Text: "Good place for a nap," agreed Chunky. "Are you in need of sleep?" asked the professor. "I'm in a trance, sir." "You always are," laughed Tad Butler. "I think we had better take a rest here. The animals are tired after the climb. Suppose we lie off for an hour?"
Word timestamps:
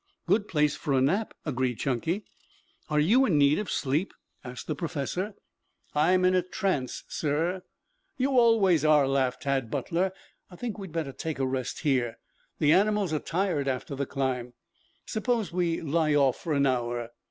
"Good 0.25 0.47
place 0.47 0.75
for 0.75 0.95
a 0.95 0.99
nap," 0.99 1.35
agreed 1.45 1.75
Chunky. 1.77 2.25
"Are 2.89 2.99
you 2.99 3.23
in 3.27 3.37
need 3.37 3.59
of 3.59 3.69
sleep?" 3.69 4.15
asked 4.43 4.65
the 4.65 4.73
professor. 4.73 5.35
"I'm 5.93 6.25
in 6.25 6.33
a 6.33 6.41
trance, 6.41 7.03
sir." 7.07 7.61
"You 8.17 8.31
always 8.39 8.83
are," 8.83 9.07
laughed 9.07 9.43
Tad 9.43 9.69
Butler. 9.69 10.11
"I 10.49 10.55
think 10.55 10.79
we 10.79 10.87
had 10.87 10.91
better 10.93 11.11
take 11.11 11.37
a 11.37 11.45
rest 11.45 11.81
here. 11.81 12.17
The 12.57 12.71
animals 12.73 13.13
are 13.13 13.19
tired 13.19 13.67
after 13.67 13.93
the 13.95 14.07
climb. 14.07 14.53
Suppose 15.05 15.51
we 15.51 15.81
lie 15.81 16.15
off 16.15 16.37
for 16.41 16.53
an 16.53 16.65
hour?" 16.65 17.09